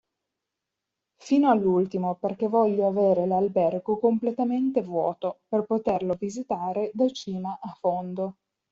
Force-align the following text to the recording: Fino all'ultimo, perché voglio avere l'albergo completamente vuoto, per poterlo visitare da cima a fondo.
Fino 1.21 1.51
all'ultimo, 1.51 2.15
perché 2.15 2.47
voglio 2.47 2.87
avere 2.87 3.27
l'albergo 3.27 3.99
completamente 3.99 4.81
vuoto, 4.81 5.41
per 5.47 5.61
poterlo 5.65 6.15
visitare 6.15 6.89
da 6.95 7.07
cima 7.11 7.55
a 7.61 7.69
fondo. 7.79 8.37